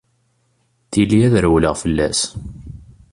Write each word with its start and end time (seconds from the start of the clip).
Tili 0.91 1.19
ad 1.27 1.35
rewleɣ 1.43 1.75
fell-as. 1.81 2.21